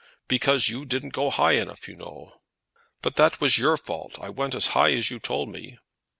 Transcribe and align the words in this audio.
"Because 0.27 0.67
you 0.67 0.83
didn't 0.83 1.11
go 1.13 1.29
high 1.29 1.51
enough, 1.51 1.87
you 1.87 1.95
know." 1.95 2.41
"But 3.03 3.17
that 3.17 3.39
was 3.39 3.59
your 3.59 3.77
fault. 3.77 4.17
I 4.19 4.29
went 4.29 4.55
as 4.55 4.69
high 4.73 4.93
as 4.93 5.11
you 5.11 5.19
told 5.19 5.49
me." 5.49 5.77